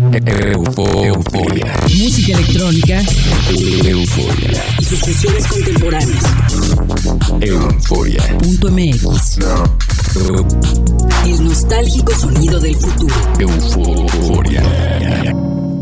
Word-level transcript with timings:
Euforia. 0.00 1.74
Música 1.82 2.32
electrónica. 2.38 3.02
Euforia. 3.50 4.64
Y 4.78 4.84
sus 4.84 5.00
fusiones 5.00 5.46
contemporáneas. 5.48 6.24
Euforia. 7.40 8.38
Punto 8.38 8.70
MX. 8.70 9.38
El 11.26 11.44
nostálgico 11.44 12.14
sonido 12.14 12.60
del 12.60 12.76
futuro. 12.76 13.14
Euforia. 13.40 14.62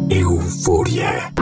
Euforia. 0.08 1.32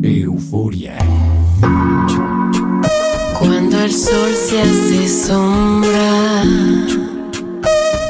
Euforia. 0.00 0.96
Cuando 3.38 3.78
el 3.80 3.92
sol 3.92 4.32
se 4.34 4.62
hace 4.62 5.08
sombra, 5.08 6.44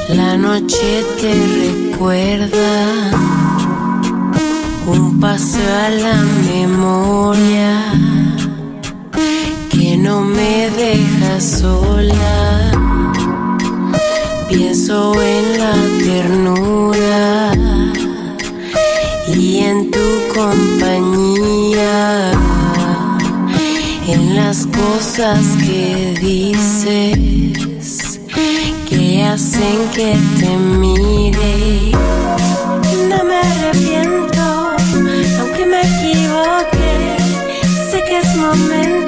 la 0.08 0.36
noche 0.36 1.04
te 1.20 1.32
recuerda 1.62 3.10
un 4.86 5.18
paso 5.20 5.58
a 5.58 5.90
la 5.90 6.22
memoria 6.52 7.92
que 9.70 9.96
no 9.96 10.20
me 10.20 10.70
deja 10.70 11.40
sola. 11.40 12.70
Pienso 14.48 15.14
en 15.20 15.58
la 15.58 15.74
ternura 16.04 17.52
y 19.36 19.58
en 19.58 19.90
tu 19.90 20.00
compañía 20.34 22.32
en 24.06 24.36
las 24.36 24.66
cosas 24.66 25.40
que 25.64 26.14
dices 26.20 28.20
que 28.88 29.22
hacen 29.22 29.88
que 29.94 30.16
te 30.38 30.56
mire. 30.56 31.92
No 33.08 33.24
me 33.24 33.36
arrepiento, 33.36 34.76
aunque 35.40 35.66
me 35.66 35.80
equivoque, 35.80 37.16
sé 37.90 38.02
que 38.04 38.18
es 38.18 38.36
momento 38.36 39.03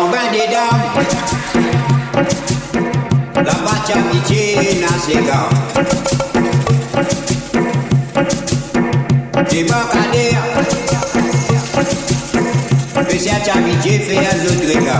on 0.00 0.10
bend 0.10 0.36
it 0.36 0.50
down. 0.50 0.78
La 3.46 3.54
bacha 3.64 3.96
pichina 4.10 4.90
sega. 5.04 5.40
Debacadeia. 9.50 10.42
Pese 13.08 13.30
a 13.30 13.38
chaviche 13.44 13.94
feia 14.06 14.32
zotrega. 14.42 14.96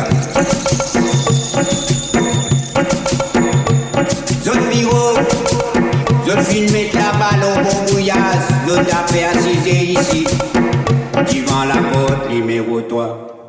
Zot 4.45 4.61
miro. 4.69 5.03
Zot 6.27 6.41
filme 6.49 6.83
tabal 6.93 7.43
au 7.45 7.55
bon 7.65 7.79
bouillage. 7.87 8.49
Zot 8.67 8.89
apé 8.99 9.25
assise 9.25 9.77
ici. 9.99 10.25
Devant 11.15 11.65
la 11.65 11.81
porte 11.93 12.29
numéro 12.31 12.81
3. 12.81 13.40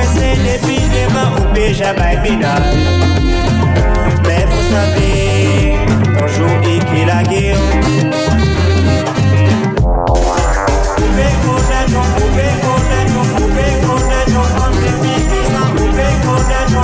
selebi 0.06 0.76
leba 0.92 1.22
obeja 1.42 1.90
baebina 1.94 2.52
me 4.26 4.38
fosabe 4.50 5.10
bonjour 6.14 6.56
ekelage 6.74 7.46
obekonano 11.04 12.02
obekonano 12.24 13.20
obekonano 13.44 14.42
entre 14.64 14.90
mikisa 15.02 15.60
obekonano 15.84 16.82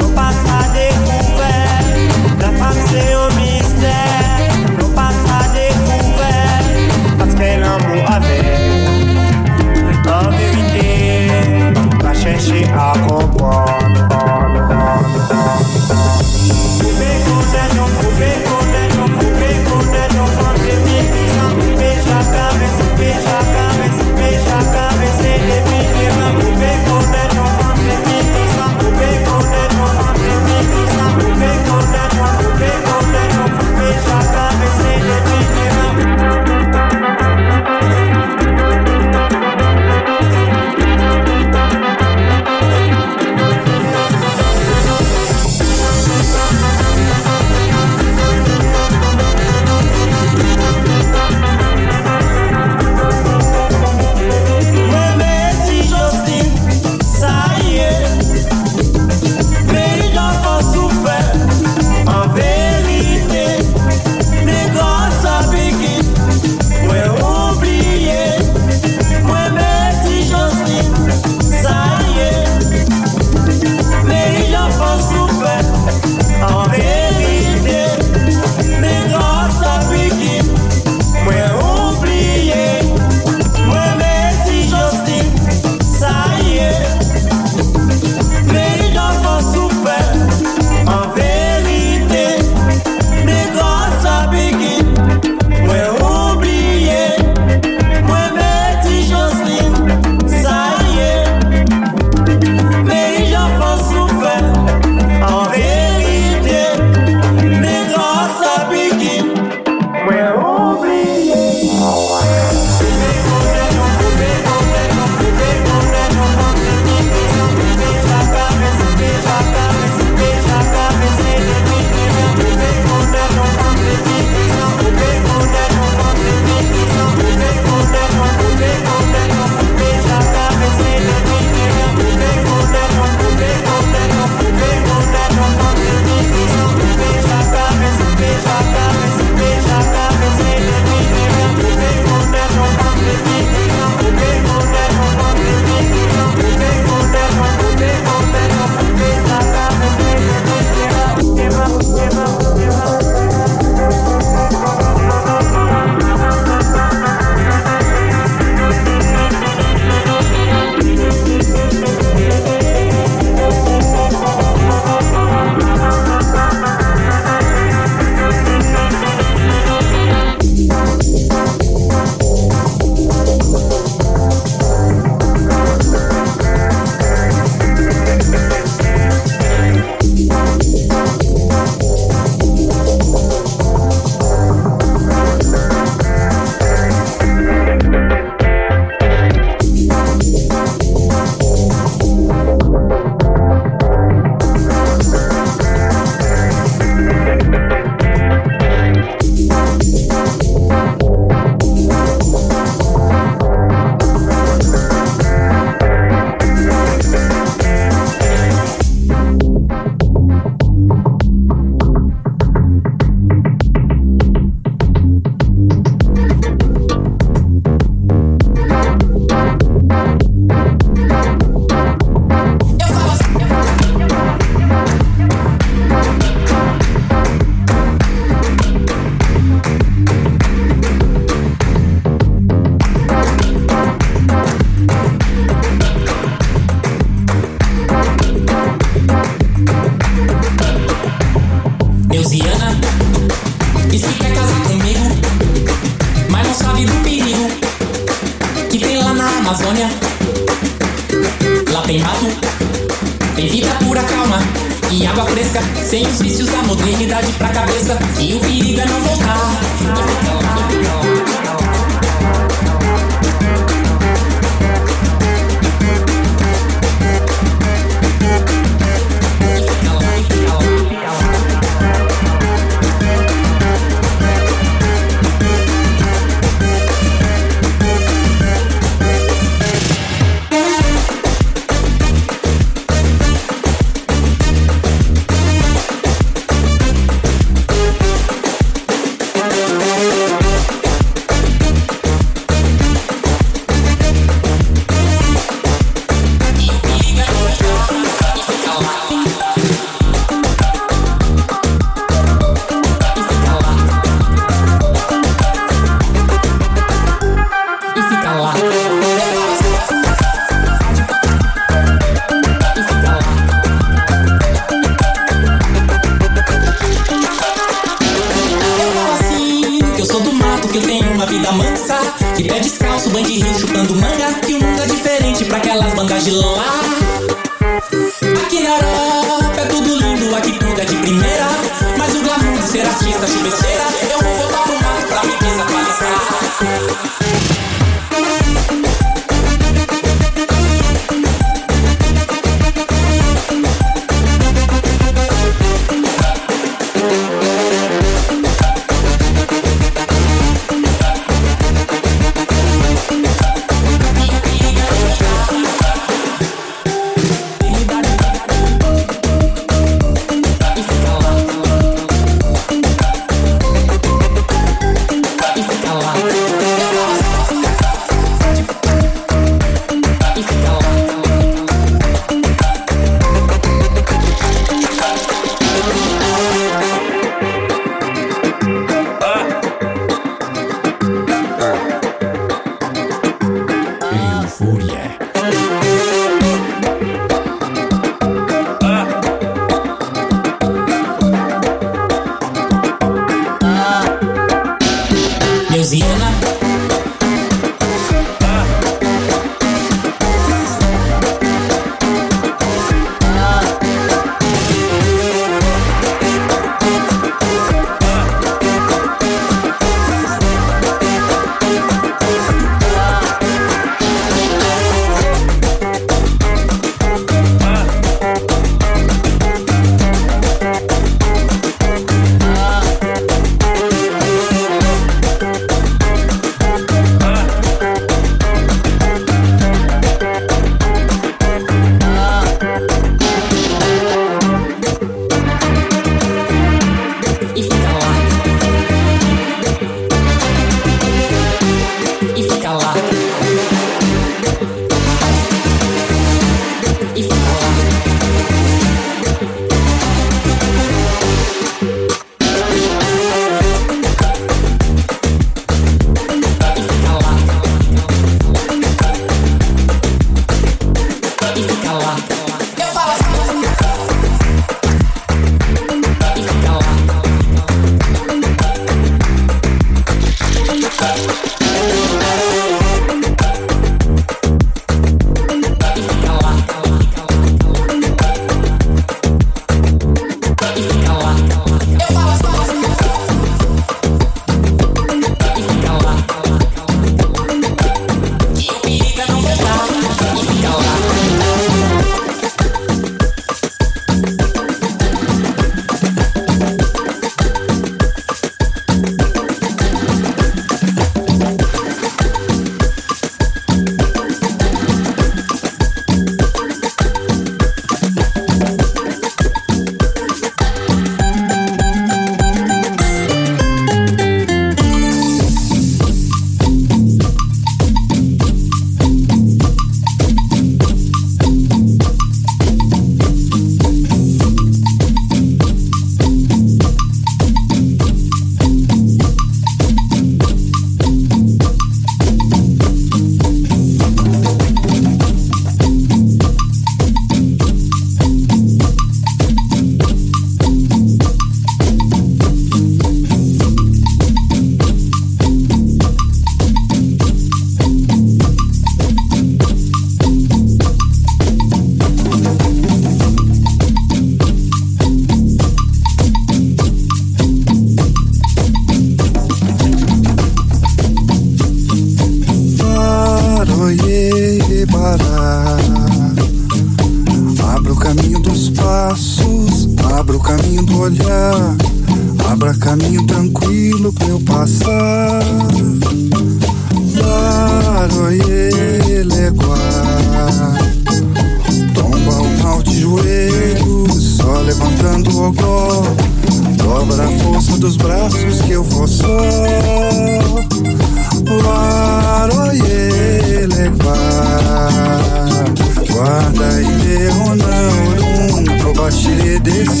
this. 599.63 600.00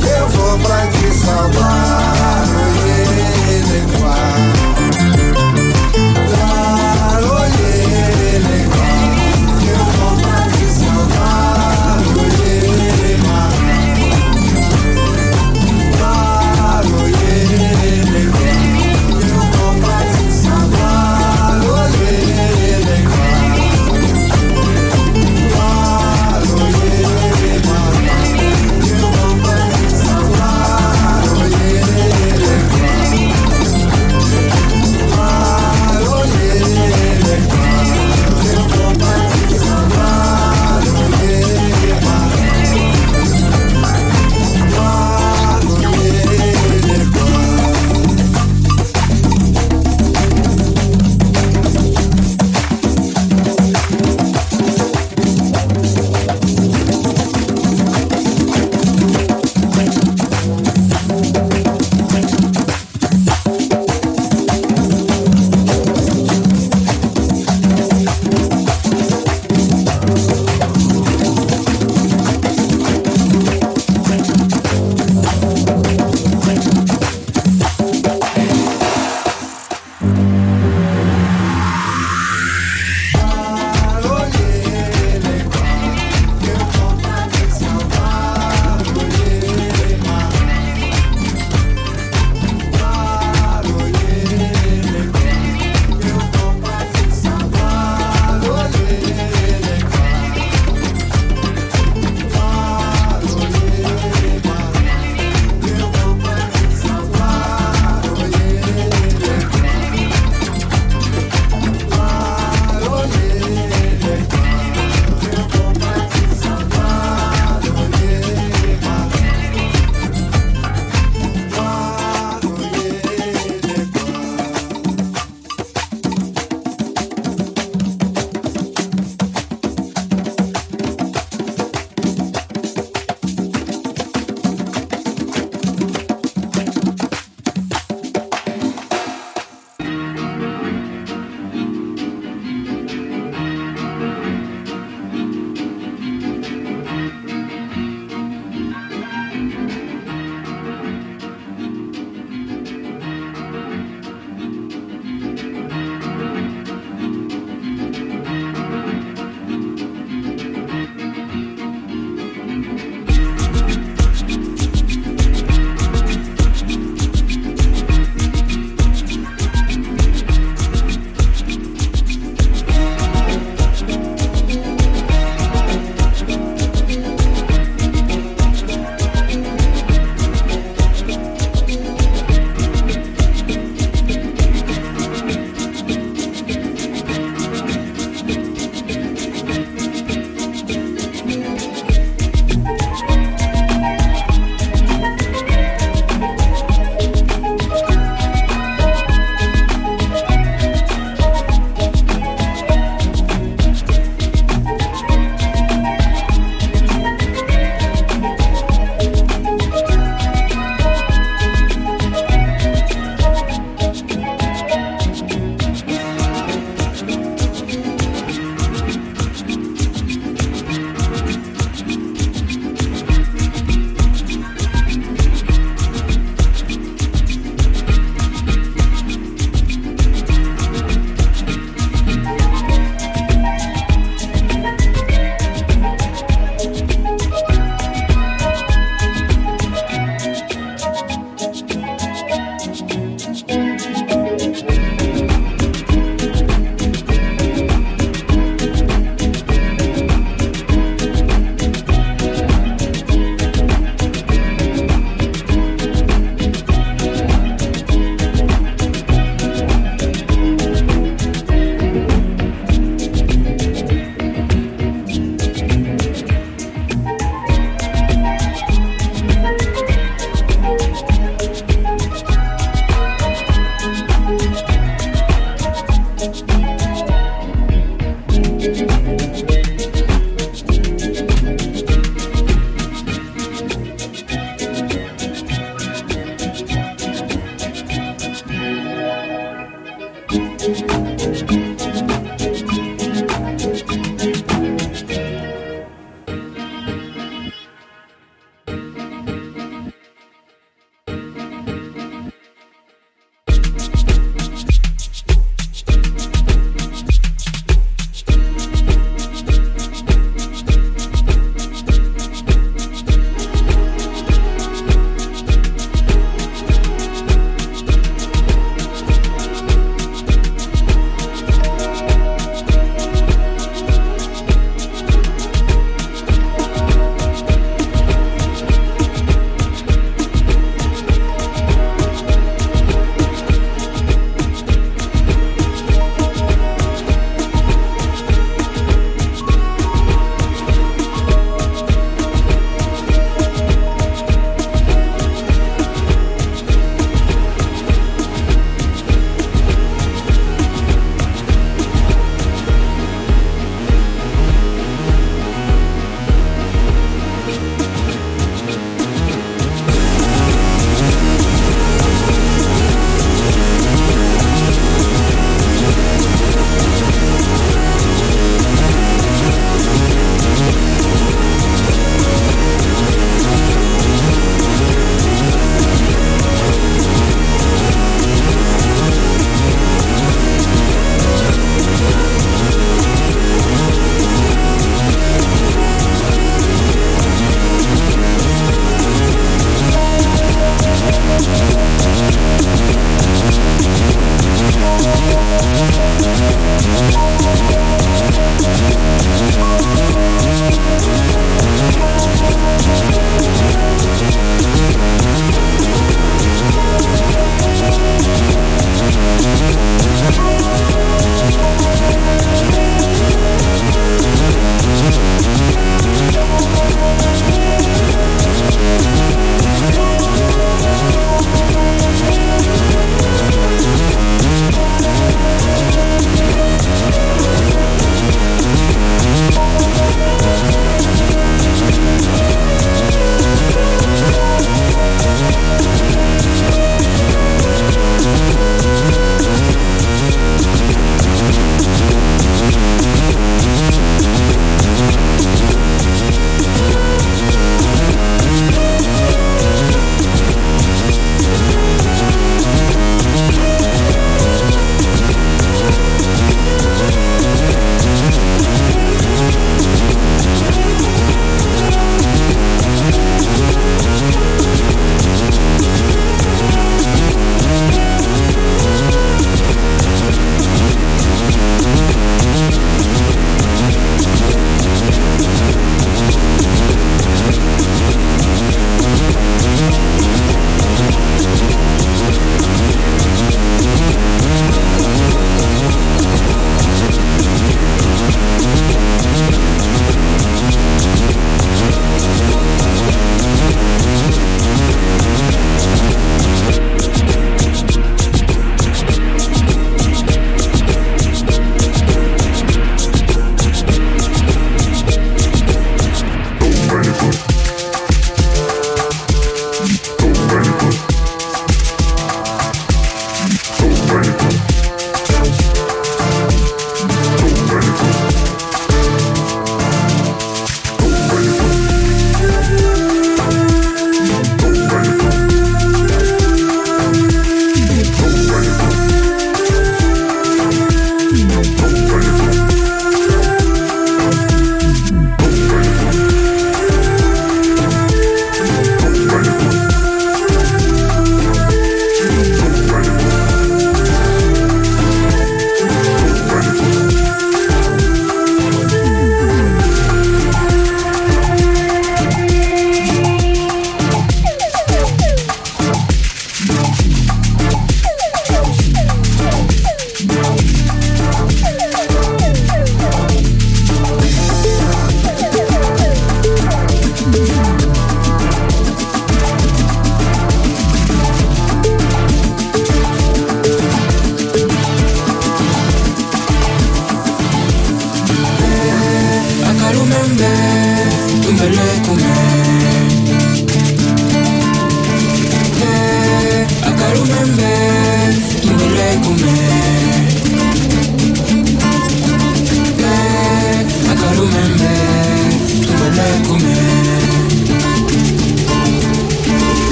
Que 0.00 0.08
eu 0.08 0.28
vou 0.28 0.58
pra 0.58 0.86
te 0.86 1.14
saudar. 1.14 2.67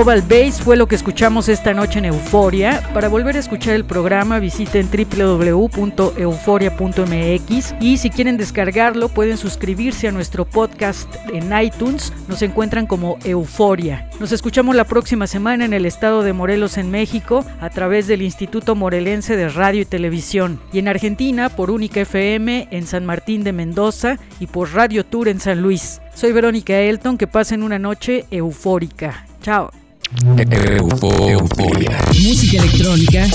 Global 0.00 0.22
Base 0.22 0.62
fue 0.62 0.78
lo 0.78 0.88
que 0.88 0.94
escuchamos 0.94 1.50
esta 1.50 1.74
noche 1.74 1.98
en 1.98 2.06
Euforia. 2.06 2.82
Para 2.94 3.08
volver 3.08 3.36
a 3.36 3.38
escuchar 3.38 3.74
el 3.74 3.84
programa 3.84 4.38
visiten 4.38 4.88
www.euforia.mx 4.90 7.74
y 7.82 7.98
si 7.98 8.08
quieren 8.08 8.38
descargarlo 8.38 9.10
pueden 9.10 9.36
suscribirse 9.36 10.08
a 10.08 10.12
nuestro 10.12 10.46
podcast 10.46 11.14
en 11.34 11.54
iTunes. 11.54 12.14
Nos 12.28 12.40
encuentran 12.40 12.86
como 12.86 13.18
Euforia. 13.24 14.08
Nos 14.18 14.32
escuchamos 14.32 14.74
la 14.74 14.84
próxima 14.84 15.26
semana 15.26 15.66
en 15.66 15.74
el 15.74 15.84
estado 15.84 16.22
de 16.22 16.32
Morelos 16.32 16.78
en 16.78 16.90
México 16.90 17.44
a 17.60 17.68
través 17.68 18.06
del 18.06 18.22
Instituto 18.22 18.74
Morelense 18.74 19.36
de 19.36 19.50
Radio 19.50 19.82
y 19.82 19.84
Televisión 19.84 20.62
y 20.72 20.78
en 20.78 20.88
Argentina 20.88 21.50
por 21.50 21.70
Única 21.70 22.00
FM 22.00 22.68
en 22.70 22.86
San 22.86 23.04
Martín 23.04 23.44
de 23.44 23.52
Mendoza 23.52 24.16
y 24.38 24.46
por 24.46 24.72
Radio 24.72 25.04
Tour 25.04 25.28
en 25.28 25.40
San 25.40 25.60
Luis. 25.60 26.00
Soy 26.14 26.32
Verónica 26.32 26.80
Elton, 26.80 27.18
que 27.18 27.26
pasen 27.26 27.62
una 27.62 27.78
noche 27.78 28.24
eufórica. 28.30 29.26
Chao. 29.42 29.70
Euforia. 30.12 31.96
Música 32.20 32.56
electrónica. 32.58 33.28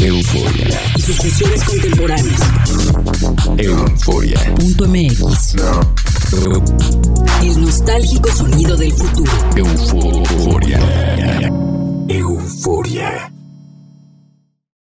Euforia. 0.00 0.80
Y 0.96 1.00
sus 1.00 1.16
fusiones 1.16 1.62
contemporáneas. 1.62 2.40
Euforia.mx. 3.56 5.54
No. 5.54 5.80
El 7.42 7.60
nostálgico 7.60 8.32
sonido 8.32 8.76
del 8.76 8.92
futuro. 8.92 9.32
Euforia. 9.54 10.80
Euforia. 12.08 13.32